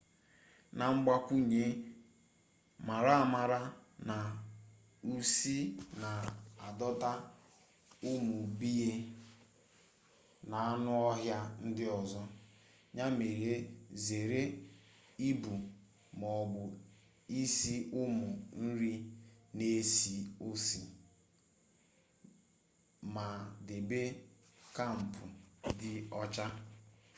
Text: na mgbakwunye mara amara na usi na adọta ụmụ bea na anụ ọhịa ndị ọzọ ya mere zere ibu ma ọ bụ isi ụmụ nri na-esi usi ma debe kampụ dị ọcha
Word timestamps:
na 0.77 0.85
mgbakwunye 0.95 1.63
mara 2.87 3.13
amara 3.23 3.61
na 4.07 4.17
usi 5.15 5.57
na 6.01 6.11
adọta 6.67 7.11
ụmụ 8.11 8.37
bea 8.59 8.91
na 10.49 10.57
anụ 10.71 10.91
ọhịa 11.09 11.39
ndị 11.67 11.85
ọzọ 11.99 12.21
ya 12.97 13.05
mere 13.19 13.53
zere 14.05 14.41
ibu 15.29 15.53
ma 16.19 16.27
ọ 16.41 16.43
bụ 16.53 16.63
isi 17.41 17.75
ụmụ 18.01 18.27
nri 18.63 18.93
na-esi 19.57 20.15
usi 20.49 20.81
ma 23.13 23.25
debe 23.67 24.01
kampụ 24.75 25.23
dị 25.79 25.93
ọcha 26.21 26.45